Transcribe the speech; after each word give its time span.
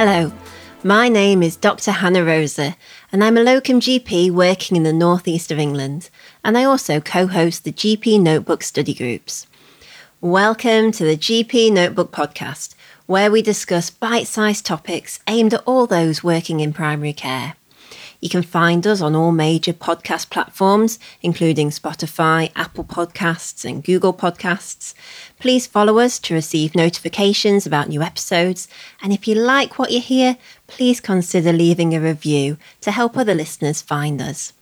Hello, 0.00 0.30
my 0.84 1.08
name 1.08 1.42
is 1.42 1.56
Dr. 1.56 1.90
Hannah 1.90 2.22
Rosa, 2.22 2.76
and 3.10 3.24
I'm 3.24 3.36
a 3.36 3.42
locum 3.42 3.80
GP 3.80 4.30
working 4.30 4.76
in 4.76 4.84
the 4.84 4.92
northeast 4.92 5.50
of 5.50 5.58
England, 5.58 6.08
and 6.44 6.56
I 6.56 6.62
also 6.62 7.00
co 7.00 7.26
host 7.26 7.64
the 7.64 7.72
GP 7.72 8.20
Notebook 8.20 8.62
study 8.62 8.94
groups. 8.94 9.48
Welcome 10.20 10.92
to 10.92 11.04
the 11.04 11.16
GP 11.16 11.72
Notebook 11.72 12.12
podcast, 12.12 12.76
where 13.06 13.28
we 13.28 13.42
discuss 13.42 13.90
bite 13.90 14.28
sized 14.28 14.64
topics 14.64 15.18
aimed 15.26 15.54
at 15.54 15.64
all 15.66 15.88
those 15.88 16.22
working 16.22 16.60
in 16.60 16.72
primary 16.72 17.12
care. 17.12 17.56
You 18.20 18.28
can 18.28 18.42
find 18.42 18.84
us 18.84 19.00
on 19.00 19.14
all 19.14 19.30
major 19.30 19.72
podcast 19.72 20.28
platforms, 20.28 20.98
including 21.22 21.70
Spotify, 21.70 22.50
Apple 22.56 22.82
Podcasts, 22.82 23.64
and 23.64 23.84
Google 23.84 24.12
Podcasts. 24.12 24.92
Please 25.38 25.68
follow 25.68 25.98
us 25.98 26.18
to 26.20 26.34
receive 26.34 26.74
notifications 26.74 27.64
about 27.64 27.88
new 27.88 28.02
episodes. 28.02 28.66
And 29.00 29.12
if 29.12 29.28
you 29.28 29.36
like 29.36 29.78
what 29.78 29.92
you 29.92 30.00
hear, 30.00 30.36
please 30.66 31.00
consider 31.00 31.52
leaving 31.52 31.94
a 31.94 32.00
review 32.00 32.56
to 32.80 32.90
help 32.90 33.16
other 33.16 33.34
listeners 33.34 33.82
find 33.82 34.20
us. 34.20 34.52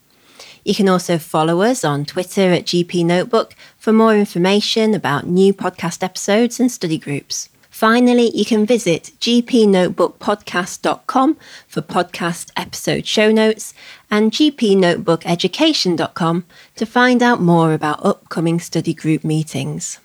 You 0.63 0.75
can 0.75 0.87
also 0.87 1.17
follow 1.17 1.61
us 1.61 1.83
on 1.83 2.05
Twitter 2.05 2.51
at 2.51 2.65
GP 2.65 3.05
Notebook 3.05 3.55
for 3.79 3.91
more 3.91 4.15
information 4.15 4.93
about 4.93 5.25
new 5.25 5.51
podcast 5.51 6.03
episodes 6.03 6.59
and 6.59 6.71
study 6.71 6.99
groups. 6.99 7.49
Finally, 7.77 8.35
you 8.35 8.43
can 8.43 8.65
visit 8.65 9.11
gpnotebookpodcast.com 9.19 11.37
for 11.67 11.81
podcast 11.83 12.51
episode 12.57 13.05
show 13.05 13.31
notes 13.31 13.75
and 14.09 14.31
gpnotebookeducation.com 14.31 16.45
to 16.75 16.85
find 16.87 17.21
out 17.21 17.39
more 17.39 17.73
about 17.73 18.03
upcoming 18.03 18.59
study 18.59 18.95
group 18.95 19.23
meetings. 19.23 19.99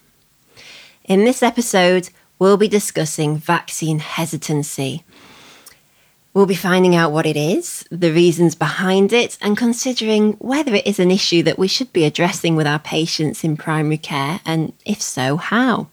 In 1.05 1.25
this 1.25 1.43
episode, 1.43 2.11
we'll 2.39 2.59
be 2.59 2.69
discussing 2.69 3.39
vaccine 3.39 4.01
hesitancy. 4.01 5.03
We'll 6.35 6.45
be 6.45 6.55
finding 6.55 6.95
out 6.95 7.11
what 7.11 7.25
it 7.25 7.39
is, 7.39 7.87
the 7.91 8.13
reasons 8.13 8.55
behind 8.55 9.15
it, 9.15 9.39
and 9.41 9.57
considering 9.57 10.35
whether 10.35 10.75
it 10.75 10.87
is 10.87 11.01
an 11.01 11.11
issue 11.11 11.43
that 11.45 11.59
we 11.59 11.69
should 11.69 11.91
be 11.95 12.05
addressing 12.05 12.55
with 12.55 12.67
our 12.67 12.81
patients 12.81 13.43
in 13.43 13.57
primary 13.57 13.97
care, 13.97 14.41
and 14.45 14.75
if 14.85 15.01
so, 15.01 15.39
how. 15.39 15.89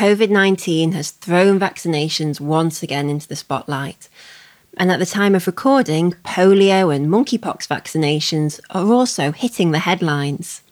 COVID 0.00 0.30
19 0.30 0.92
has 0.92 1.10
thrown 1.10 1.60
vaccinations 1.60 2.40
once 2.40 2.82
again 2.82 3.10
into 3.10 3.28
the 3.28 3.36
spotlight. 3.36 4.08
And 4.78 4.90
at 4.90 4.98
the 4.98 5.04
time 5.04 5.34
of 5.34 5.46
recording, 5.46 6.12
polio 6.24 6.96
and 6.96 7.06
monkeypox 7.06 7.68
vaccinations 7.68 8.60
are 8.70 8.90
also 8.90 9.30
hitting 9.30 9.72
the 9.72 9.80
headlines. 9.80 10.62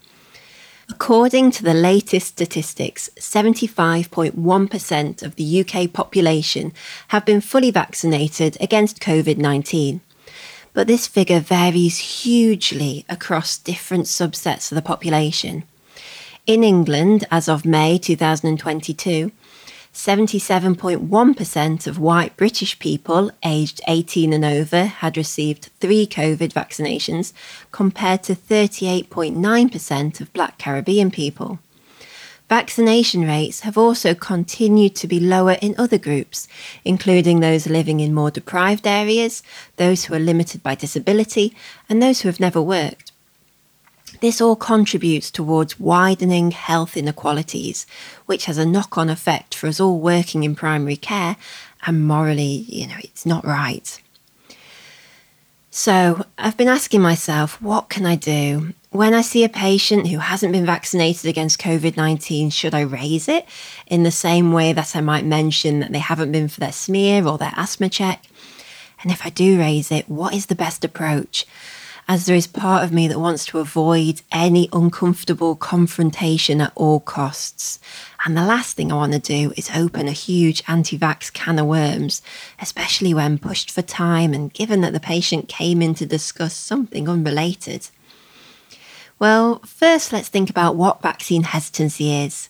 According 0.88 1.50
to 1.50 1.62
the 1.62 1.74
latest 1.74 2.28
statistics, 2.28 3.10
75.1% 3.20 5.22
of 5.22 5.36
the 5.36 5.60
UK 5.60 5.92
population 5.92 6.72
have 7.08 7.26
been 7.26 7.42
fully 7.42 7.70
vaccinated 7.70 8.56
against 8.62 8.98
COVID 8.98 9.36
19. 9.36 10.00
But 10.72 10.86
this 10.86 11.06
figure 11.06 11.40
varies 11.40 12.22
hugely 12.22 13.04
across 13.10 13.58
different 13.58 14.06
subsets 14.06 14.72
of 14.72 14.76
the 14.76 14.80
population. 14.80 15.64
In 16.48 16.64
England, 16.64 17.26
as 17.30 17.46
of 17.46 17.66
May 17.66 17.98
2022, 17.98 19.30
77.1% 19.92 21.86
of 21.86 21.98
white 21.98 22.34
British 22.38 22.78
people 22.78 23.30
aged 23.44 23.82
18 23.86 24.32
and 24.32 24.46
over 24.46 24.86
had 24.86 25.18
received 25.18 25.68
three 25.78 26.06
COVID 26.06 26.54
vaccinations, 26.54 27.34
compared 27.70 28.22
to 28.22 28.34
38.9% 28.34 30.20
of 30.22 30.32
black 30.32 30.56
Caribbean 30.56 31.10
people. 31.10 31.58
Vaccination 32.48 33.26
rates 33.26 33.60
have 33.60 33.76
also 33.76 34.14
continued 34.14 34.96
to 34.96 35.06
be 35.06 35.20
lower 35.20 35.58
in 35.60 35.74
other 35.76 35.98
groups, 35.98 36.48
including 36.82 37.40
those 37.40 37.66
living 37.66 38.00
in 38.00 38.14
more 38.14 38.30
deprived 38.30 38.86
areas, 38.86 39.42
those 39.76 40.06
who 40.06 40.14
are 40.14 40.18
limited 40.18 40.62
by 40.62 40.74
disability, 40.74 41.54
and 41.90 42.02
those 42.02 42.22
who 42.22 42.28
have 42.30 42.40
never 42.40 42.62
worked. 42.62 43.07
This 44.20 44.40
all 44.40 44.56
contributes 44.56 45.30
towards 45.30 45.78
widening 45.78 46.50
health 46.50 46.96
inequalities, 46.96 47.86
which 48.26 48.46
has 48.46 48.58
a 48.58 48.66
knock 48.66 48.98
on 48.98 49.08
effect 49.08 49.54
for 49.54 49.68
us 49.68 49.78
all 49.78 50.00
working 50.00 50.42
in 50.42 50.56
primary 50.56 50.96
care, 50.96 51.36
and 51.86 52.04
morally, 52.06 52.64
you 52.68 52.88
know, 52.88 52.96
it's 52.98 53.24
not 53.24 53.44
right. 53.44 54.00
So, 55.70 56.24
I've 56.36 56.56
been 56.56 56.66
asking 56.66 57.00
myself, 57.00 57.62
what 57.62 57.88
can 57.88 58.04
I 58.04 58.16
do? 58.16 58.74
When 58.90 59.14
I 59.14 59.20
see 59.20 59.44
a 59.44 59.48
patient 59.48 60.08
who 60.08 60.18
hasn't 60.18 60.52
been 60.52 60.66
vaccinated 60.66 61.26
against 61.26 61.60
COVID 61.60 61.96
19, 61.96 62.50
should 62.50 62.74
I 62.74 62.80
raise 62.80 63.28
it 63.28 63.46
in 63.86 64.02
the 64.02 64.10
same 64.10 64.52
way 64.52 64.72
that 64.72 64.96
I 64.96 65.00
might 65.00 65.24
mention 65.24 65.78
that 65.78 65.92
they 65.92 66.00
haven't 66.00 66.32
been 66.32 66.48
for 66.48 66.58
their 66.58 66.72
smear 66.72 67.24
or 67.24 67.38
their 67.38 67.52
asthma 67.56 67.88
check? 67.88 68.24
And 69.02 69.12
if 69.12 69.24
I 69.24 69.30
do 69.30 69.58
raise 69.58 69.92
it, 69.92 70.08
what 70.08 70.34
is 70.34 70.46
the 70.46 70.56
best 70.56 70.84
approach? 70.84 71.46
As 72.08 72.24
there 72.24 72.34
is 72.34 72.46
part 72.46 72.82
of 72.82 72.90
me 72.90 73.06
that 73.06 73.20
wants 73.20 73.44
to 73.44 73.58
avoid 73.58 74.22
any 74.32 74.66
uncomfortable 74.72 75.54
confrontation 75.54 76.58
at 76.62 76.72
all 76.74 77.00
costs. 77.00 77.78
And 78.24 78.34
the 78.34 78.46
last 78.46 78.76
thing 78.76 78.90
I 78.90 78.96
want 78.96 79.12
to 79.12 79.18
do 79.18 79.52
is 79.58 79.70
open 79.74 80.08
a 80.08 80.12
huge 80.12 80.62
anti 80.66 80.98
vax 80.98 81.30
can 81.30 81.58
of 81.58 81.66
worms, 81.66 82.22
especially 82.60 83.12
when 83.12 83.36
pushed 83.36 83.70
for 83.70 83.82
time 83.82 84.32
and 84.32 84.52
given 84.52 84.80
that 84.80 84.94
the 84.94 85.00
patient 85.00 85.48
came 85.48 85.82
in 85.82 85.94
to 85.96 86.06
discuss 86.06 86.54
something 86.54 87.10
unrelated. 87.10 87.88
Well, 89.18 89.58
first 89.66 90.10
let's 90.10 90.28
think 90.28 90.48
about 90.48 90.76
what 90.76 91.02
vaccine 91.02 91.42
hesitancy 91.42 92.14
is. 92.14 92.48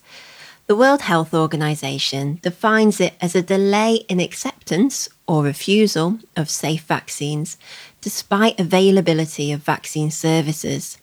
The 0.69 0.77
World 0.77 1.01
Health 1.01 1.33
Organization 1.33 2.41
defines 2.43 3.01
it 3.01 3.15
as 3.23 3.35
a 3.35 3.41
delay 3.41 4.05
in 4.07 4.21
acceptance 4.21 5.09
or 5.27 5.43
refusal 5.43 6.19
of 6.37 6.51
safe 6.51 6.83
vaccines 6.83 7.57
despite 8.03 8.61
availability 8.61 9.51
of 9.51 9.63
vaccine 9.63 10.11
services. 10.11 10.99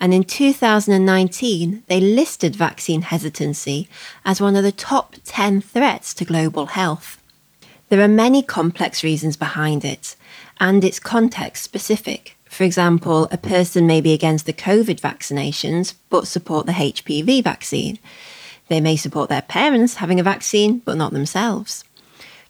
And 0.00 0.14
in 0.14 0.24
2019, 0.24 1.82
they 1.88 2.00
listed 2.00 2.56
vaccine 2.56 3.02
hesitancy 3.02 3.86
as 4.24 4.40
one 4.40 4.56
of 4.56 4.62
the 4.62 4.72
top 4.72 5.16
10 5.26 5.60
threats 5.60 6.14
to 6.14 6.24
global 6.24 6.64
health. 6.64 7.20
There 7.90 8.00
are 8.00 8.08
many 8.08 8.42
complex 8.42 9.04
reasons 9.04 9.36
behind 9.36 9.84
it, 9.84 10.16
and 10.58 10.82
it's 10.82 10.98
context 10.98 11.64
specific. 11.64 12.38
For 12.46 12.64
example, 12.64 13.28
a 13.30 13.36
person 13.36 13.86
may 13.86 14.00
be 14.00 14.14
against 14.14 14.46
the 14.46 14.54
COVID 14.54 14.98
vaccinations 15.02 15.92
but 16.08 16.26
support 16.26 16.64
the 16.64 16.72
HPV 16.72 17.44
vaccine. 17.44 17.98
They 18.68 18.80
may 18.80 18.96
support 18.96 19.28
their 19.28 19.42
parents 19.42 19.96
having 19.96 20.18
a 20.18 20.24
vaccine 20.24 20.78
but 20.78 20.96
not 20.96 21.12
themselves. 21.12 21.84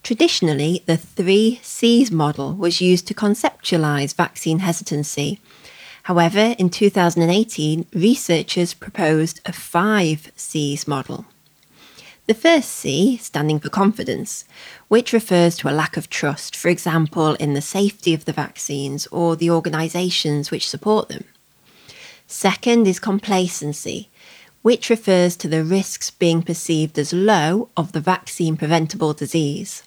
Traditionally, 0.03 0.83
the 0.87 0.97
three 0.97 1.61
C's 1.63 2.11
model 2.11 2.55
was 2.55 2.81
used 2.81 3.07
to 3.09 3.15
conceptualize 3.15 4.15
vaccine 4.15 4.61
hesitancy. 4.61 5.41
However, 6.05 6.55
in 6.59 6.71
2018, 6.71 7.87
researchers 7.93 8.73
proposed 8.73 9.41
a 9.45 9.53
five 9.53 10.31
C's 10.37 10.87
model. 10.87 11.27
The 12.27 12.35
first 12.35 12.71
C, 12.71 13.17
standing 13.19 13.61
for 13.61 13.69
confidence, 13.69 14.45
which 14.89 15.13
refers 15.13 15.57
to 15.59 15.69
a 15.69 15.75
lack 15.75 15.97
of 15.97 16.11
trust, 16.11 16.57
for 16.57 16.69
example, 16.69 17.35
in 17.35 17.55
the 17.55 17.61
safety 17.61 18.15
of 18.15 18.25
the 18.25 18.33
vaccines 18.33 19.07
or 19.09 19.37
the 19.37 19.51
organisations 19.51 20.51
which 20.51 20.69
support 20.69 21.09
them. 21.09 21.25
Second 22.27 22.89
is 22.89 22.99
complacency, 22.99 24.09
which 24.67 24.91
refers 24.91 25.37
to 25.37 25.47
the 25.47 25.63
risks 25.63 26.11
being 26.11 26.43
perceived 26.43 26.99
as 26.99 27.13
low 27.13 27.69
of 27.77 27.93
the 27.93 28.01
vaccine 28.01 28.57
preventable 28.57 29.13
disease. 29.13 29.85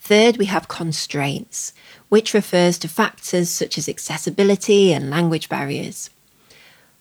Third, 0.00 0.38
we 0.38 0.46
have 0.46 0.68
constraints, 0.68 1.74
which 2.08 2.32
refers 2.32 2.78
to 2.78 2.88
factors 2.88 3.50
such 3.50 3.76
as 3.76 3.90
accessibility 3.90 4.94
and 4.94 5.10
language 5.10 5.50
barriers. 5.50 6.08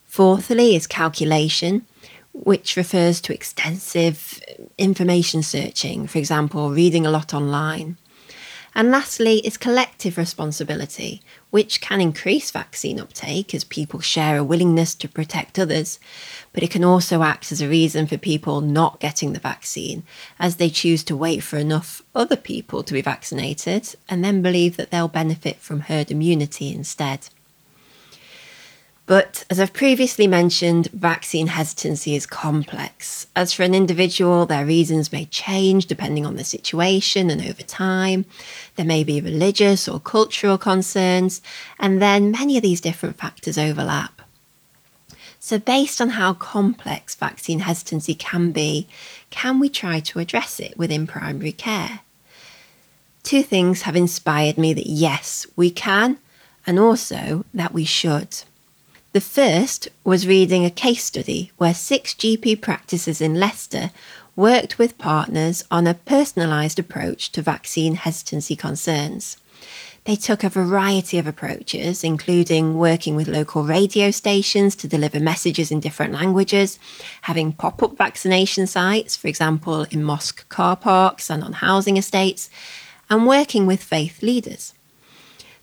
Fourthly, 0.07 0.75
is 0.75 0.87
calculation, 0.87 1.85
which 2.33 2.75
refers 2.75 3.21
to 3.21 3.33
extensive 3.33 4.43
information 4.77 5.41
searching, 5.41 6.05
for 6.05 6.17
example, 6.17 6.71
reading 6.71 7.05
a 7.05 7.11
lot 7.11 7.33
online. 7.33 7.95
And 8.75 8.91
lastly, 8.91 9.39
is 9.39 9.57
collective 9.57 10.17
responsibility, 10.17 11.21
which 11.49 11.81
can 11.81 11.99
increase 11.99 12.51
vaccine 12.51 12.99
uptake 12.99 13.53
as 13.53 13.63
people 13.63 13.99
share 13.99 14.37
a 14.37 14.43
willingness 14.43 14.93
to 14.95 15.09
protect 15.09 15.57
others, 15.57 15.99
but 16.53 16.63
it 16.63 16.71
can 16.71 16.83
also 16.83 17.23
act 17.23 17.51
as 17.51 17.61
a 17.61 17.67
reason 17.67 18.07
for 18.07 18.17
people 18.17 18.61
not 18.61 18.99
getting 18.99 19.33
the 19.33 19.39
vaccine, 19.39 20.03
as 20.39 20.57
they 20.57 20.69
choose 20.69 21.03
to 21.05 21.15
wait 21.15 21.41
for 21.41 21.57
enough 21.57 22.03
other 22.13 22.37
people 22.37 22.83
to 22.83 22.93
be 22.93 23.01
vaccinated 23.01 23.95
and 24.07 24.23
then 24.23 24.41
believe 24.41 24.77
that 24.77 24.91
they'll 24.91 25.07
benefit 25.07 25.57
from 25.57 25.81
herd 25.81 26.11
immunity 26.11 26.73
instead. 26.73 27.29
But 29.09 29.43
as 29.49 29.59
I've 29.59 29.73
previously 29.73 30.27
mentioned, 30.27 30.89
vaccine 30.93 31.47
hesitancy 31.47 32.13
is 32.13 32.27
complex. 32.27 33.25
As 33.35 33.51
for 33.51 33.63
an 33.63 33.73
individual, 33.73 34.45
their 34.45 34.67
reasons 34.67 35.11
may 35.11 35.25
change 35.25 35.87
depending 35.87 36.27
on 36.27 36.35
the 36.35 36.43
situation 36.43 37.31
and 37.31 37.41
over 37.41 37.63
time. 37.63 38.25
There 38.75 38.85
may 38.85 39.03
be 39.03 39.19
religious 39.19 39.87
or 39.87 39.99
cultural 39.99 40.59
concerns, 40.59 41.41
and 41.79 41.99
then 41.99 42.29
many 42.29 42.55
of 42.55 42.61
these 42.61 42.81
different 42.81 43.17
factors 43.17 43.57
overlap. 43.57 44.21
So, 45.39 45.57
based 45.57 45.99
on 45.99 46.09
how 46.09 46.33
complex 46.35 47.15
vaccine 47.15 47.61
hesitancy 47.61 48.13
can 48.13 48.51
be, 48.51 48.87
can 49.31 49.59
we 49.59 49.69
try 49.69 50.01
to 50.01 50.19
address 50.19 50.59
it 50.59 50.77
within 50.77 51.07
primary 51.07 51.53
care? 51.53 52.01
two 53.23 53.43
things 53.43 53.83
have 53.83 53.95
inspired 53.95 54.57
me 54.57 54.73
that 54.73 54.87
yes, 54.87 55.45
we 55.55 55.69
can, 55.69 56.17
and 56.65 56.79
also 56.79 57.43
that 57.53 57.73
we 57.73 57.85
should. 57.85 58.43
The 59.11 59.21
first 59.21 59.87
was 60.03 60.27
reading 60.27 60.65
a 60.65 60.69
case 60.69 61.03
study 61.03 61.51
where 61.57 61.73
six 61.73 62.13
GP 62.13 62.61
practices 62.61 63.21
in 63.21 63.39
Leicester 63.39 63.89
worked 64.35 64.77
with 64.77 64.99
partners 64.99 65.63
on 65.71 65.87
a 65.87 65.95
personalised 65.95 66.77
approach 66.77 67.31
to 67.31 67.41
vaccine 67.41 67.95
hesitancy 67.95 68.55
concerns. 68.55 69.37
They 70.03 70.15
took 70.15 70.43
a 70.43 70.49
variety 70.49 71.17
of 71.17 71.25
approaches, 71.25 72.03
including 72.03 72.77
working 72.77 73.15
with 73.15 73.27
local 73.27 73.63
radio 73.63 74.11
stations 74.11 74.75
to 74.75 74.87
deliver 74.87 75.19
messages 75.19 75.71
in 75.71 75.79
different 75.79 76.13
languages, 76.13 76.77
having 77.23 77.51
pop 77.51 77.81
up 77.81 77.97
vaccination 77.97 78.67
sites, 78.67 79.15
for 79.15 79.27
example, 79.27 79.87
in 79.89 80.03
mosque 80.03 80.47
car 80.49 80.75
parks 80.75 81.31
and 81.31 81.43
on 81.43 81.53
housing 81.53 81.97
estates, 81.97 82.47
and 83.09 83.25
working 83.25 83.65
with 83.65 83.81
faith 83.81 84.21
leaders. 84.21 84.75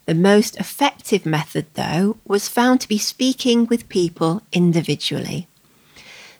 The 0.06 0.14
most 0.14 0.56
effective 0.56 1.26
method, 1.26 1.66
though, 1.74 2.16
was 2.24 2.48
found 2.48 2.80
to 2.80 2.88
be 2.88 2.98
speaking 2.98 3.66
with 3.66 3.88
people 3.88 4.42
individually. 4.52 5.48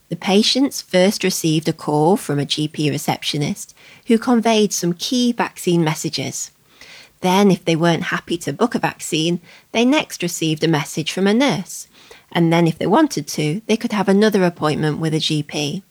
The 0.09 0.15
patients 0.15 0.81
first 0.81 1.25
received 1.25 1.69
a 1.69 1.73
call 1.73 2.17
from 2.17 2.39
a 2.39 2.47
GP 2.47 2.91
receptionist 2.91 3.75
who 4.07 4.19
conveyed 4.19 4.73
some 4.73 4.93
key 4.93 5.33
vaccine 5.33 5.83
messages. 5.83 6.53
Then, 7.23 7.51
if 7.51 7.65
they 7.65 7.75
weren't 7.75 8.15
happy 8.15 8.39
to 8.39 8.53
book 8.53 8.77
a 8.77 8.79
vaccine, 8.79 9.41
they 9.73 9.85
next 9.85 10.23
received 10.23 10.63
a 10.63 10.69
message 10.69 11.11
from 11.11 11.27
a 11.27 11.35
nurse. 11.35 11.89
And 12.31 12.53
then, 12.53 12.69
if 12.69 12.79
they 12.79 12.87
wanted 12.87 13.27
to, 13.29 13.63
they 13.67 13.77
could 13.77 13.91
have 13.91 14.09
another 14.09 14.45
appointment 14.45 14.99
with 14.99 15.13
a 15.13 15.17
GP. 15.17 15.83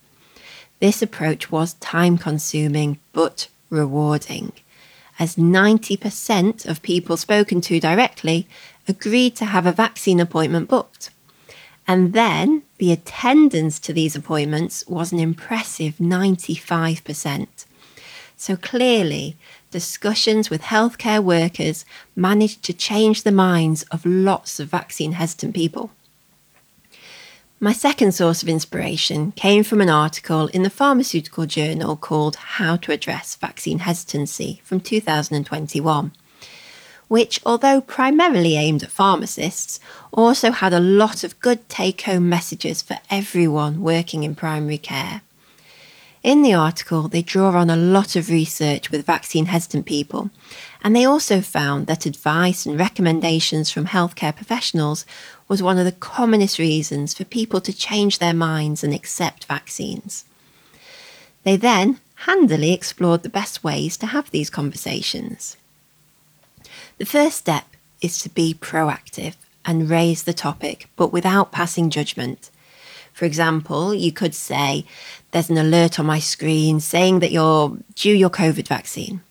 This 0.80 1.02
approach 1.02 1.52
was 1.52 1.74
time 1.76 2.18
consuming 2.18 3.00
but 3.12 3.50
rewarding, 3.70 4.54
as 5.20 5.36
90% 5.36 6.66
of 6.68 6.82
people 6.82 7.18
spoken 7.18 7.62
to 7.62 7.80
directly 7.80 8.48
agreed 8.88 9.36
to 9.38 9.46
have 9.46 9.66
a 9.66 9.72
vaccine 9.72 10.20
appointment 10.20 10.70
booked. 10.70 11.10
And 11.88 12.14
then 12.14 12.64
the 12.78 12.92
attendance 12.92 13.80
to 13.80 13.94
these 13.94 14.16
appointments 14.16 14.86
was 14.88 15.12
an 15.12 15.20
impressive 15.20 15.96
95%. 15.98 17.66
So 18.38 18.58
clearly, 18.58 19.38
discussions 19.72 20.50
with 20.50 20.64
healthcare 20.64 21.24
workers 21.24 21.86
managed 22.16 22.64
to 22.64 22.74
change 22.74 23.24
the 23.24 23.32
minds 23.32 23.84
of 23.84 24.06
lots 24.06 24.60
of 24.60 24.70
vaccine 24.70 25.14
hesitant 25.14 25.56
people. 25.56 25.92
My 27.66 27.74
second 27.74 28.12
source 28.12 28.44
of 28.44 28.48
inspiration 28.48 29.32
came 29.32 29.64
from 29.64 29.82
an 29.82 29.90
article 29.90 30.46
in 30.50 30.62
the 30.62 30.70
pharmaceutical 30.70 31.48
journal 31.48 31.96
called 31.96 32.36
How 32.36 32.76
to 32.76 32.92
Address 32.92 33.38
Vaccine 33.38 33.80
Hesitancy 33.80 34.62
from 34.64 34.80
2021 34.80 36.12
which, 37.08 37.40
although 37.44 37.82
primarily 37.82 38.56
aimed 38.56 38.84
at 38.84 38.92
pharmacists, 38.92 39.80
also 40.14 40.52
had 40.52 40.74
a 40.74 40.80
lot 40.80 41.24
of 41.24 41.40
good 41.40 41.68
take 41.68 42.02
home 42.02 42.30
messages 42.30 42.84
for 42.84 43.00
everyone 43.10 43.82
working 43.82 44.24
in 44.24 44.36
primary 44.36 44.78
care. 44.78 45.22
In 46.26 46.42
the 46.42 46.56
article, 46.56 47.08
they 47.08 47.22
draw 47.22 47.52
on 47.52 47.70
a 47.70 47.76
lot 47.76 48.16
of 48.16 48.32
research 48.32 48.90
with 48.90 49.06
vaccine 49.06 49.46
hesitant 49.46 49.86
people, 49.86 50.32
and 50.84 50.96
they 50.96 51.06
also 51.06 51.40
found 51.40 51.86
that 51.86 52.08
advice 52.08 52.66
and 52.66 52.80
recommendations 52.80 53.70
from 53.70 53.86
healthcare 53.86 54.36
professionals 54.36 55.06
was 55.48 55.62
one 55.62 55.78
of 55.78 55.86
the 55.86 55.92
commonest 55.92 56.58
reasons 56.58 57.14
for 57.14 57.26
people 57.26 57.62
to 57.62 57.72
change 57.72 58.18
their 58.18 58.34
minds 58.34 58.84
and 58.84 58.92
accept 58.92 59.46
vaccines. 59.46 60.26
They 61.44 61.58
then 61.58 62.00
handily 62.16 62.74
explored 62.74 63.22
the 63.22 63.30
best 63.30 63.64
ways 63.64 63.96
to 63.98 64.08
have 64.08 64.32
these 64.32 64.50
conversations. 64.50 65.58
The 66.98 67.06
first 67.06 67.38
step 67.38 67.68
is 68.02 68.18
to 68.24 68.30
be 68.30 68.58
proactive 68.60 69.36
and 69.64 69.92
raise 69.92 70.24
the 70.24 70.34
topic, 70.34 70.88
but 70.96 71.14
without 71.14 71.52
passing 71.52 71.92
judgment. 71.92 72.50
For 73.16 73.24
example, 73.24 73.96
you 73.96 74.12
could 74.12 74.36
say, 74.36 74.84
There's 75.32 75.50
an 75.50 75.58
alert 75.58 76.00
on 76.00 76.06
my 76.06 76.20
screen 76.20 76.82
saying 76.82 77.20
that 77.20 77.32
you're 77.32 77.78
due 77.96 78.14
your 78.14 78.30
COVID 78.30 78.68
vaccine. 78.68 79.22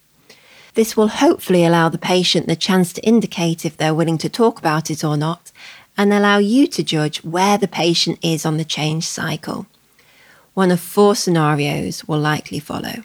This 0.73 0.97
will 0.97 1.09
hopefully 1.09 1.67
allow 1.67 1.91
the 1.91 1.99
patient 1.99 2.47
the 2.47 2.57
chance 2.57 2.95
to 2.95 3.05
indicate 3.05 3.67
if 3.67 3.77
they're 3.77 3.93
willing 3.93 4.17
to 4.19 4.31
talk 4.31 4.59
about 4.59 4.91
it 4.91 5.05
or 5.05 5.19
not, 5.19 5.53
and 5.99 6.15
allow 6.15 6.39
you 6.39 6.67
to 6.69 6.83
judge 6.83 7.23
where 7.25 7.59
the 7.59 7.69
patient 7.69 8.19
is 8.23 8.47
on 8.47 8.57
the 8.57 8.65
change 8.65 9.07
cycle. 9.07 9.67
One 10.55 10.71
of 10.71 10.81
four 10.81 11.15
scenarios 11.15 12.09
will 12.09 12.21
likely 12.21 12.61
follow. 12.61 13.05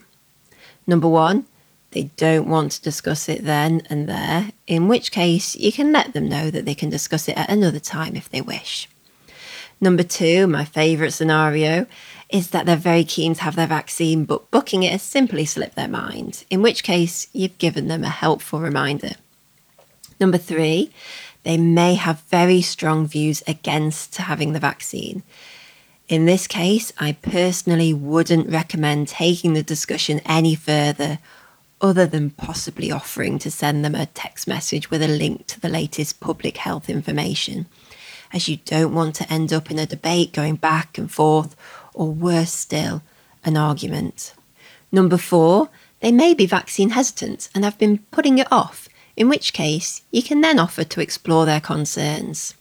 Number 0.88 1.10
one, 1.10 1.46
they 1.92 2.04
don't 2.16 2.48
want 2.48 2.72
to 2.72 2.82
discuss 2.82 3.28
it 3.28 3.44
then 3.44 3.82
and 3.90 4.08
there, 4.08 4.54
in 4.66 4.88
which 4.88 5.12
case 5.12 5.58
you 5.58 5.74
can 5.74 5.92
let 5.92 6.14
them 6.14 6.30
know 6.30 6.50
that 6.50 6.64
they 6.64 6.74
can 6.74 6.90
discuss 6.90 7.28
it 7.28 7.38
at 7.38 7.50
another 7.50 7.80
time 7.82 8.16
if 8.16 8.30
they 8.30 8.40
wish. 8.40 8.88
Number 9.82 10.04
two, 10.04 10.48
my 10.48 10.66
favourite 10.66 11.14
scenario, 11.14 11.86
is 12.30 12.50
that 12.50 12.66
they're 12.66 12.76
very 12.76 13.04
keen 13.04 13.34
to 13.36 13.44
have 13.44 13.56
their 13.56 13.68
vaccine, 13.68 14.26
but 14.26 14.52
booking 14.52 14.84
it 14.84 14.92
has 14.92 15.02
simply 15.02 15.46
slipped 15.46 15.76
their 15.76 15.88
mind, 15.88 16.44
in 16.50 16.62
which 16.62 16.84
case 16.84 17.28
you've 17.34 17.58
given 17.58 17.88
them 17.88 18.04
a 18.04 18.10
helpful 18.10 18.60
reminder. 18.60 19.12
Number 20.20 20.38
three, 20.38 20.92
they 21.44 21.58
may 21.58 21.96
have 21.96 22.22
very 22.24 22.62
strong 22.62 23.08
views 23.08 23.42
against 23.48 24.18
having 24.18 24.54
the 24.54 24.60
vaccine. 24.60 25.24
In 26.10 26.26
this 26.26 26.48
case, 26.48 26.92
I 26.98 27.14
personally 27.14 27.94
wouldn't 27.94 28.50
recommend 28.50 29.08
taking 29.08 29.54
the 29.54 29.64
discussion 29.64 30.22
any 30.26 30.56
further 30.56 31.20
other 31.82 32.06
than 32.06 32.32
possibly 32.32 32.92
offering 32.92 33.40
to 33.40 33.50
send 33.50 33.86
them 33.86 33.96
a 33.96 34.08
text 34.08 34.48
message 34.48 34.92
with 34.92 35.02
a 35.02 35.08
link 35.08 35.48
to 35.48 35.60
the 35.60 35.70
latest 35.70 36.20
public 36.20 36.58
health 36.58 36.90
information, 36.90 37.68
as 38.34 38.48
you 38.48 38.58
don't 38.58 38.94
want 38.94 39.16
to 39.16 39.32
end 39.32 39.52
up 39.52 39.72
in 39.72 39.80
a 39.80 39.86
debate 39.86 40.34
going 40.34 40.56
back 40.56 40.98
and 40.98 41.12
forth, 41.12 41.56
or 41.94 42.12
worse 42.12 42.54
still, 42.54 43.02
an 43.44 43.58
argument. 43.58 44.34
Number 44.92 45.18
four, 45.18 45.70
they 46.00 46.12
may 46.12 46.34
be 46.34 46.46
vaccine 46.46 46.92
hesitant 46.92 47.50
and 47.54 47.64
have 47.64 47.78
been 47.78 48.00
putting 48.12 48.38
it 48.38 48.52
off, 48.52 48.88
in 49.16 49.30
which 49.30 49.54
case 49.54 50.02
you 50.12 50.24
can 50.24 50.42
then 50.42 50.60
offer 50.60 50.84
to 50.84 51.02
explore 51.02 51.46
their 51.46 51.60
concerns. 51.60 52.54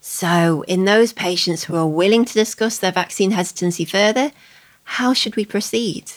So, 0.00 0.64
in 0.68 0.84
those 0.84 1.12
patients 1.12 1.64
who 1.64 1.76
are 1.76 1.86
willing 1.86 2.24
to 2.26 2.34
discuss 2.34 2.78
their 2.78 2.92
vaccine 2.92 3.30
hesitancy 3.30 3.84
further, 3.84 4.32
how 4.84 5.14
should 5.14 5.34
we 5.34 5.46
proceed? 5.46 6.12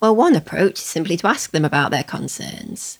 Well, 0.00 0.14
one 0.14 0.36
approach 0.36 0.74
is 0.74 0.84
simply 0.84 1.16
to 1.18 1.26
ask 1.26 1.50
them 1.50 1.64
about 1.64 1.90
their 1.90 2.04
concerns. 2.04 2.98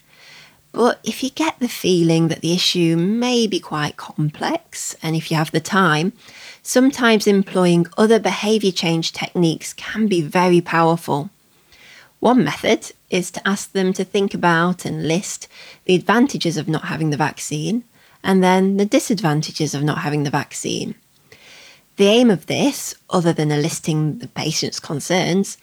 But 0.77 1.01
if 1.03 1.23
you 1.23 1.31
get 1.31 1.59
the 1.59 1.69
feeling 1.69 2.29
that 2.29 2.43
the 2.43 2.53
issue 2.53 2.99
may 2.99 3.47
be 3.47 3.59
quite 3.59 3.97
complex, 3.97 4.95
and 5.03 5.17
if 5.17 5.31
you 5.31 5.37
have 5.39 5.51
the 5.51 5.59
time, 5.59 6.13
sometimes 6.63 7.27
employing 7.27 7.87
other 7.97 8.19
behaviour 8.21 8.71
change 8.73 9.13
techniques 9.13 9.73
can 9.73 10.07
be 10.07 10.21
very 10.21 10.61
powerful. 10.61 11.31
One 12.21 12.45
method 12.45 12.93
is 13.09 13.31
to 13.31 13.49
ask 13.49 13.73
them 13.73 13.95
to 13.95 14.05
think 14.05 14.35
about 14.35 14.85
and 14.85 15.09
list 15.09 15.49
the 15.87 15.95
advantages 15.95 16.59
of 16.59 16.69
not 16.69 16.85
having 16.85 17.09
the 17.09 17.17
vaccine 17.17 17.85
and 18.23 18.45
then 18.45 18.77
the 18.77 18.85
disadvantages 18.85 19.75
of 19.75 19.83
not 19.83 20.01
having 20.01 20.25
the 20.25 20.31
vaccine. 20.31 20.95
The 21.97 22.09
aim 22.09 22.31
of 22.31 22.45
this, 22.45 22.95
other 23.09 23.33
than 23.33 23.51
eliciting 23.51 24.19
the 24.19 24.29
patient's 24.29 24.79
concerns, 24.79 25.57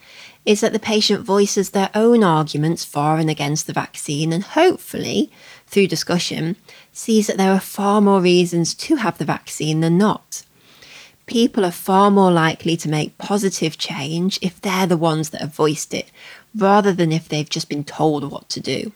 is 0.44 0.60
that 0.60 0.72
the 0.72 0.78
patient 0.78 1.24
voices 1.24 1.70
their 1.70 1.90
own 1.94 2.22
arguments 2.22 2.84
for 2.84 3.16
and 3.16 3.30
against 3.30 3.66
the 3.66 3.72
vaccine 3.72 4.32
and 4.32 4.44
hopefully, 4.44 5.30
through 5.66 5.86
discussion, 5.86 6.56
sees 6.92 7.26
that 7.26 7.36
there 7.36 7.52
are 7.52 7.60
far 7.60 8.00
more 8.00 8.20
reasons 8.20 8.74
to 8.74 8.96
have 8.96 9.18
the 9.18 9.24
vaccine 9.24 9.80
than 9.80 9.96
not. 9.96 10.42
People 11.26 11.64
are 11.64 11.70
far 11.70 12.10
more 12.10 12.30
likely 12.30 12.76
to 12.76 12.88
make 12.88 13.16
positive 13.16 13.78
change 13.78 14.38
if 14.42 14.60
they're 14.60 14.86
the 14.86 14.96
ones 14.96 15.30
that 15.30 15.40
have 15.40 15.54
voiced 15.54 15.94
it, 15.94 16.10
rather 16.54 16.92
than 16.92 17.10
if 17.10 17.28
they've 17.28 17.48
just 17.48 17.68
been 17.68 17.84
told 17.84 18.30
what 18.30 18.48
to 18.50 18.60
do. 18.60 18.92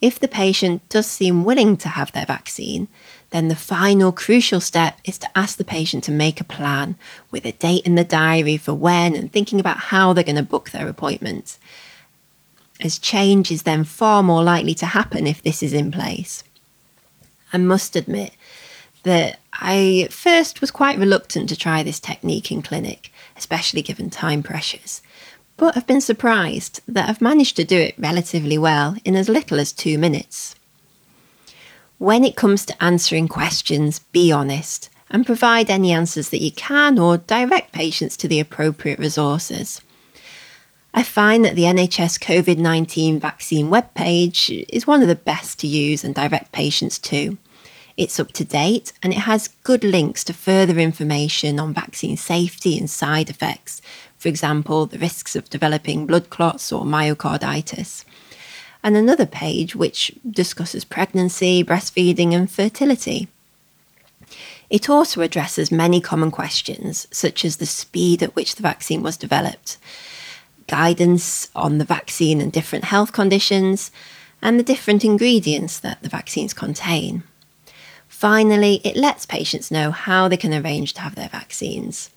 If 0.00 0.18
the 0.18 0.28
patient 0.28 0.88
does 0.88 1.06
seem 1.06 1.44
willing 1.44 1.76
to 1.78 1.88
have 1.88 2.10
their 2.12 2.26
vaccine, 2.26 2.88
then 3.30 3.48
the 3.48 3.56
final 3.56 4.12
crucial 4.12 4.60
step 4.60 4.98
is 5.04 5.18
to 5.18 5.38
ask 5.38 5.56
the 5.56 5.64
patient 5.64 6.04
to 6.04 6.12
make 6.12 6.40
a 6.40 6.44
plan 6.44 6.96
with 7.30 7.44
a 7.44 7.52
date 7.52 7.86
in 7.86 7.94
the 7.94 8.04
diary 8.04 8.56
for 8.56 8.74
when 8.74 9.14
and 9.14 9.32
thinking 9.32 9.60
about 9.60 9.76
how 9.76 10.12
they're 10.12 10.24
going 10.24 10.36
to 10.36 10.42
book 10.42 10.70
their 10.70 10.88
appointment. 10.88 11.58
As 12.80 12.98
change 12.98 13.50
is 13.50 13.62
then 13.62 13.84
far 13.84 14.22
more 14.22 14.42
likely 14.42 14.74
to 14.74 14.86
happen 14.86 15.26
if 15.26 15.42
this 15.42 15.62
is 15.62 15.72
in 15.72 15.92
place. 15.92 16.42
I 17.52 17.58
must 17.58 17.94
admit 17.96 18.32
that 19.02 19.38
I 19.52 20.08
first 20.10 20.60
was 20.60 20.70
quite 20.70 20.98
reluctant 20.98 21.48
to 21.48 21.56
try 21.56 21.82
this 21.82 22.00
technique 22.00 22.50
in 22.50 22.62
clinic, 22.62 23.12
especially 23.36 23.82
given 23.82 24.10
time 24.10 24.42
pressures, 24.42 25.02
but 25.56 25.76
I've 25.76 25.86
been 25.86 26.00
surprised 26.00 26.80
that 26.88 27.08
I've 27.08 27.20
managed 27.20 27.56
to 27.56 27.64
do 27.64 27.76
it 27.76 27.94
relatively 27.98 28.58
well 28.58 28.96
in 29.04 29.14
as 29.14 29.28
little 29.28 29.60
as 29.60 29.72
two 29.72 29.98
minutes. 29.98 30.54
When 32.00 32.24
it 32.24 32.34
comes 32.34 32.64
to 32.64 32.82
answering 32.82 33.28
questions, 33.28 33.98
be 33.98 34.32
honest 34.32 34.88
and 35.10 35.26
provide 35.26 35.68
any 35.68 35.92
answers 35.92 36.30
that 36.30 36.40
you 36.40 36.50
can 36.50 36.98
or 36.98 37.18
direct 37.18 37.72
patients 37.72 38.16
to 38.16 38.26
the 38.26 38.40
appropriate 38.40 38.98
resources. 38.98 39.82
I 40.94 41.02
find 41.02 41.44
that 41.44 41.56
the 41.56 41.64
NHS 41.64 42.18
COVID 42.18 42.56
19 42.56 43.20
vaccine 43.20 43.68
webpage 43.68 44.64
is 44.70 44.86
one 44.86 45.02
of 45.02 45.08
the 45.08 45.14
best 45.14 45.58
to 45.58 45.66
use 45.66 46.02
and 46.02 46.14
direct 46.14 46.52
patients 46.52 46.98
to. 47.00 47.36
It's 47.98 48.18
up 48.18 48.32
to 48.32 48.46
date 48.46 48.94
and 49.02 49.12
it 49.12 49.28
has 49.28 49.48
good 49.62 49.84
links 49.84 50.24
to 50.24 50.32
further 50.32 50.78
information 50.78 51.60
on 51.60 51.74
vaccine 51.74 52.16
safety 52.16 52.78
and 52.78 52.88
side 52.88 53.28
effects, 53.28 53.82
for 54.16 54.28
example, 54.28 54.86
the 54.86 54.98
risks 54.98 55.36
of 55.36 55.50
developing 55.50 56.06
blood 56.06 56.30
clots 56.30 56.72
or 56.72 56.86
myocarditis. 56.86 58.06
And 58.82 58.96
another 58.96 59.26
page 59.26 59.76
which 59.76 60.12
discusses 60.28 60.84
pregnancy, 60.84 61.62
breastfeeding, 61.62 62.32
and 62.34 62.50
fertility. 62.50 63.28
It 64.70 64.88
also 64.88 65.20
addresses 65.20 65.70
many 65.70 66.00
common 66.00 66.30
questions, 66.30 67.06
such 67.10 67.44
as 67.44 67.56
the 67.56 67.66
speed 67.66 68.22
at 68.22 68.36
which 68.36 68.54
the 68.54 68.62
vaccine 68.62 69.02
was 69.02 69.16
developed 69.16 69.76
guidance 70.70 71.50
on 71.56 71.78
the 71.78 71.84
vaccine 71.84 72.40
and 72.40 72.52
different 72.52 72.84
health 72.84 73.12
conditions, 73.12 73.90
and 74.40 74.58
the 74.58 74.62
different 74.62 75.04
ingredients 75.04 75.80
that 75.80 76.00
the 76.00 76.08
vaccines 76.08 76.54
contain. 76.54 77.24
Finally, 78.08 78.80
it 78.84 78.96
lets 78.96 79.26
patients 79.26 79.72
know 79.72 79.90
how 79.90 80.28
they 80.28 80.36
can 80.36 80.54
arrange 80.54 80.94
to 80.94 81.00
have 81.00 81.16
their 81.16 81.28
vaccines. 81.28 82.10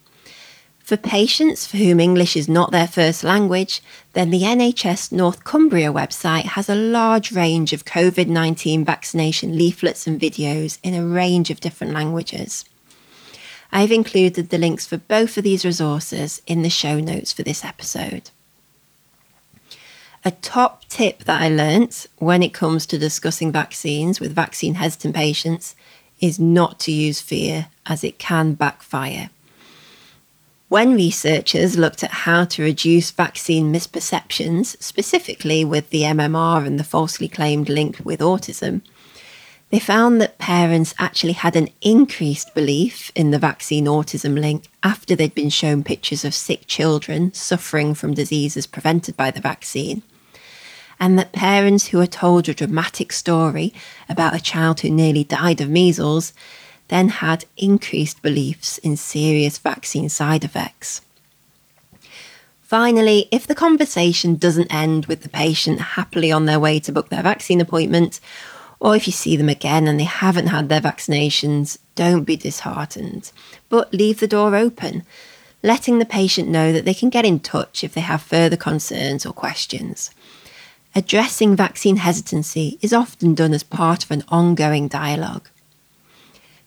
For 0.84 0.98
patients 0.98 1.66
for 1.66 1.78
whom 1.78 1.98
English 1.98 2.36
is 2.36 2.46
not 2.46 2.70
their 2.70 2.86
first 2.86 3.24
language, 3.24 3.80
then 4.12 4.28
the 4.28 4.42
NHS 4.42 5.12
North 5.12 5.42
Cumbria 5.42 5.90
website 5.90 6.44
has 6.44 6.68
a 6.68 6.74
large 6.74 7.32
range 7.32 7.72
of 7.72 7.86
COVID 7.86 8.26
19 8.28 8.84
vaccination 8.84 9.56
leaflets 9.56 10.06
and 10.06 10.20
videos 10.20 10.78
in 10.82 10.92
a 10.92 11.02
range 11.02 11.48
of 11.48 11.60
different 11.60 11.94
languages. 11.94 12.66
I've 13.72 13.92
included 13.92 14.50
the 14.50 14.58
links 14.58 14.86
for 14.86 14.98
both 14.98 15.38
of 15.38 15.44
these 15.44 15.64
resources 15.64 16.42
in 16.46 16.60
the 16.60 16.68
show 16.68 17.00
notes 17.00 17.32
for 17.32 17.42
this 17.42 17.64
episode. 17.64 18.28
A 20.22 20.32
top 20.32 20.84
tip 20.90 21.24
that 21.24 21.40
I 21.40 21.48
learnt 21.48 22.08
when 22.18 22.42
it 22.42 22.52
comes 22.52 22.84
to 22.86 22.98
discussing 22.98 23.50
vaccines 23.50 24.20
with 24.20 24.34
vaccine 24.34 24.74
hesitant 24.74 25.14
patients 25.14 25.76
is 26.20 26.38
not 26.38 26.78
to 26.80 26.92
use 26.92 27.22
fear, 27.22 27.68
as 27.86 28.04
it 28.04 28.18
can 28.18 28.52
backfire. 28.52 29.30
When 30.74 30.96
researchers 30.96 31.78
looked 31.78 32.02
at 32.02 32.10
how 32.10 32.46
to 32.46 32.64
reduce 32.64 33.12
vaccine 33.12 33.72
misperceptions, 33.72 34.76
specifically 34.82 35.64
with 35.64 35.90
the 35.90 36.02
MMR 36.02 36.66
and 36.66 36.80
the 36.80 36.82
falsely 36.82 37.28
claimed 37.28 37.68
link 37.68 38.00
with 38.02 38.18
autism, 38.18 38.82
they 39.70 39.78
found 39.78 40.20
that 40.20 40.38
parents 40.38 40.92
actually 40.98 41.34
had 41.34 41.54
an 41.54 41.68
increased 41.80 42.56
belief 42.56 43.12
in 43.14 43.30
the 43.30 43.38
vaccine 43.38 43.84
autism 43.84 44.36
link 44.36 44.64
after 44.82 45.14
they'd 45.14 45.32
been 45.32 45.48
shown 45.48 45.84
pictures 45.84 46.24
of 46.24 46.34
sick 46.34 46.66
children 46.66 47.32
suffering 47.32 47.94
from 47.94 48.12
diseases 48.12 48.66
prevented 48.66 49.16
by 49.16 49.30
the 49.30 49.40
vaccine 49.40 50.02
and 50.98 51.16
that 51.16 51.32
parents 51.32 51.88
who 51.88 52.00
are 52.00 52.06
told 52.06 52.48
a 52.48 52.54
dramatic 52.54 53.12
story 53.12 53.72
about 54.08 54.34
a 54.34 54.42
child 54.42 54.80
who 54.80 54.90
nearly 54.90 55.22
died 55.22 55.60
of 55.60 55.68
measles 55.70 56.32
then 56.88 57.08
had 57.08 57.44
increased 57.56 58.22
beliefs 58.22 58.78
in 58.78 58.96
serious 58.96 59.58
vaccine 59.58 60.08
side 60.08 60.44
effects. 60.44 61.00
Finally, 62.62 63.28
if 63.30 63.46
the 63.46 63.54
conversation 63.54 64.36
doesn't 64.36 64.72
end 64.74 65.06
with 65.06 65.22
the 65.22 65.28
patient 65.28 65.80
happily 65.80 66.32
on 66.32 66.46
their 66.46 66.58
way 66.58 66.80
to 66.80 66.92
book 66.92 67.08
their 67.08 67.22
vaccine 67.22 67.60
appointment, 67.60 68.20
or 68.80 68.96
if 68.96 69.06
you 69.06 69.12
see 69.12 69.36
them 69.36 69.48
again 69.48 69.86
and 69.86 69.98
they 69.98 70.04
haven't 70.04 70.48
had 70.48 70.68
their 70.68 70.80
vaccinations, 70.80 71.78
don't 71.94 72.24
be 72.24 72.36
disheartened, 72.36 73.30
but 73.68 73.92
leave 73.94 74.20
the 74.20 74.26
door 74.26 74.56
open, 74.56 75.04
letting 75.62 75.98
the 75.98 76.04
patient 76.04 76.48
know 76.48 76.72
that 76.72 76.84
they 76.84 76.94
can 76.94 77.10
get 77.10 77.24
in 77.24 77.38
touch 77.38 77.84
if 77.84 77.94
they 77.94 78.00
have 78.00 78.22
further 78.22 78.56
concerns 78.56 79.24
or 79.24 79.32
questions 79.32 80.10
addressing 80.94 81.56
vaccine 81.56 81.96
hesitancy 81.96 82.78
is 82.80 82.92
often 82.92 83.34
done 83.34 83.52
as 83.52 83.62
part 83.62 84.04
of 84.04 84.10
an 84.10 84.22
ongoing 84.28 84.88
dialogue. 84.88 85.48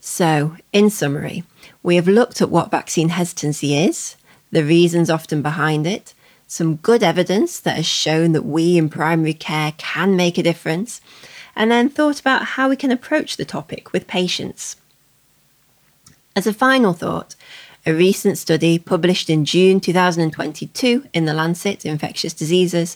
So, 0.09 0.55
in 0.71 0.89
summary, 0.89 1.43
we 1.83 1.97
have 1.97 2.07
looked 2.07 2.41
at 2.41 2.49
what 2.49 2.71
vaccine 2.71 3.09
hesitancy 3.09 3.77
is, 3.77 4.15
the 4.51 4.63
reasons 4.63 5.09
often 5.09 5.41
behind 5.41 5.85
it, 5.85 6.13
some 6.47 6.77
good 6.77 7.03
evidence 7.03 7.59
that 7.59 7.75
has 7.75 7.85
shown 7.85 8.31
that 8.31 8.45
we 8.45 8.77
in 8.77 8.87
primary 8.87 9.33
care 9.33 9.73
can 9.77 10.15
make 10.15 10.37
a 10.37 10.43
difference, 10.43 11.01
and 11.57 11.69
then 11.69 11.89
thought 11.89 12.21
about 12.21 12.55
how 12.55 12.69
we 12.69 12.77
can 12.77 12.89
approach 12.89 13.35
the 13.35 13.43
topic 13.43 13.91
with 13.91 14.07
patients. 14.07 14.77
As 16.37 16.47
a 16.47 16.53
final 16.53 16.93
thought, 16.93 17.35
a 17.85 17.93
recent 17.93 18.37
study 18.37 18.79
published 18.79 19.29
in 19.29 19.43
June 19.43 19.81
2022 19.81 21.05
in 21.13 21.25
The 21.25 21.33
Lancet 21.33 21.85
Infectious 21.85 22.33
Diseases 22.33 22.95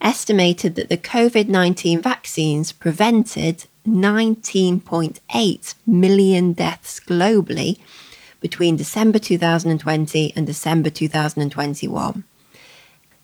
estimated 0.00 0.74
that 0.74 0.88
the 0.88 0.96
COVID 0.96 1.48
19 1.48 2.00
vaccines 2.00 2.72
prevented 2.72 3.66
19.8 3.86 5.74
million 5.86 6.52
deaths 6.52 7.00
globally 7.00 7.78
between 8.40 8.76
December 8.76 9.18
2020 9.18 10.32
and 10.34 10.46
December 10.46 10.90
2021. 10.90 12.24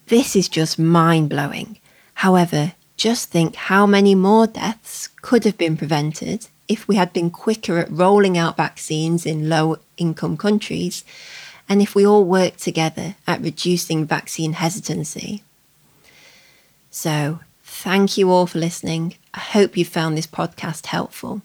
This 0.06 0.36
is 0.36 0.48
just 0.48 0.78
mind 0.78 1.30
blowing. 1.30 1.78
However, 2.14 2.74
just 2.96 3.30
think 3.30 3.56
how 3.56 3.86
many 3.86 4.14
more 4.14 4.46
deaths 4.46 5.08
could 5.20 5.44
have 5.44 5.58
been 5.58 5.76
prevented 5.76 6.46
if 6.68 6.88
we 6.88 6.96
had 6.96 7.12
been 7.12 7.30
quicker 7.30 7.78
at 7.78 7.90
rolling 7.90 8.38
out 8.38 8.56
vaccines 8.56 9.26
in 9.26 9.48
low 9.48 9.78
income 9.96 10.36
countries 10.36 11.04
and 11.68 11.82
if 11.82 11.94
we 11.94 12.06
all 12.06 12.24
worked 12.24 12.60
together 12.60 13.16
at 13.26 13.40
reducing 13.40 14.06
vaccine 14.06 14.54
hesitancy. 14.54 15.42
So, 16.96 17.40
thank 17.62 18.16
you 18.16 18.30
all 18.30 18.46
for 18.46 18.58
listening. 18.58 19.16
I 19.34 19.40
hope 19.40 19.76
you 19.76 19.84
found 19.84 20.16
this 20.16 20.26
podcast 20.26 20.86
helpful. 20.86 21.42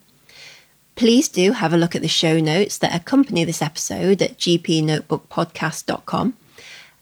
Please 0.95 1.27
do 1.27 1.51
have 1.51 1.73
a 1.73 1.77
look 1.77 1.93
at 1.93 2.01
the 2.01 2.07
show 2.07 2.39
notes 2.39 2.77
that 2.77 2.95
accompany 2.95 3.43
this 3.43 3.61
episode 3.61 4.21
at 4.21 4.37
gpnotebookpodcast.com. 4.37 6.37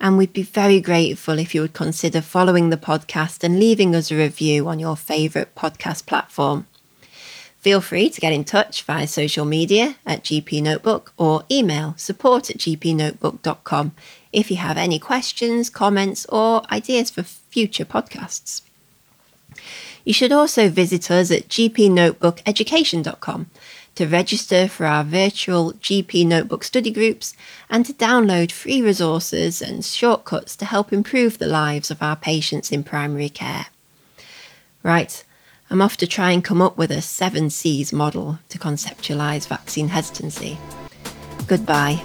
And 0.02 0.18
we'd 0.18 0.34
be 0.34 0.42
very 0.42 0.82
grateful 0.82 1.38
if 1.38 1.54
you 1.54 1.62
would 1.62 1.74
consider 1.74 2.22
following 2.22 2.72
the 2.72 2.78
podcast 2.78 3.44
and 3.44 3.60
leaving 3.60 3.96
us 3.96 4.10
a 4.10 4.16
review 4.16 4.68
on 4.68 4.80
your 4.80 4.98
favourite 4.98 5.54
podcast 5.54 6.08
platform. 6.08 6.66
Feel 7.60 7.82
free 7.82 8.10
to 8.10 8.22
get 8.22 8.32
in 8.32 8.46
touch 8.46 8.84
via 8.84 9.06
social 9.06 9.46
media 9.46 9.98
at 10.06 10.24
GP 10.24 10.64
Notebook 10.64 11.14
or 11.18 11.44
email 11.52 11.94
support 11.98 12.50
at 12.50 12.58
gpnotebook.com 12.58 13.92
if 14.32 14.50
you 14.50 14.58
have 14.58 14.78
any 14.78 14.98
questions, 14.98 15.70
comments, 15.70 16.26
or 16.28 16.62
ideas 16.72 17.10
for 17.10 17.24
future 17.24 17.84
podcasts. 17.84 18.62
You 20.06 20.14
should 20.14 20.32
also 20.32 20.70
visit 20.70 21.12
us 21.12 21.32
at 21.32 21.50
gpnotebookeducation.com 21.50 23.50
to 23.96 24.08
register 24.08 24.70
for 24.70 24.86
our 24.86 25.04
virtual 25.04 25.74
GP 25.74 26.26
Notebook 26.26 26.64
study 26.64 26.92
groups 26.92 27.34
and 27.70 27.86
to 27.86 27.92
download 27.92 28.54
free 28.54 28.82
resources 28.82 29.62
and 29.62 29.84
shortcuts 29.84 30.56
to 30.56 30.66
help 30.66 30.94
improve 30.94 31.38
the 31.38 31.48
lives 31.48 31.92
of 31.92 32.02
our 32.02 32.16
patients 32.16 32.72
in 32.72 32.86
primary 32.86 33.28
care. 33.28 33.66
Right, 34.82 35.26
I'm 35.72 35.82
off 35.82 35.98
to 35.98 36.08
try 36.08 36.32
and 36.32 36.44
come 36.44 36.62
up 36.62 36.78
with 36.78 36.90
a 36.90 37.02
7 37.02 37.50
C's 37.52 37.94
model 37.94 38.40
to 38.50 38.58
conceptualise 38.58 39.48
vaccine 39.48 39.90
hesitancy. 39.90 40.58
Goodbye. 41.48 42.04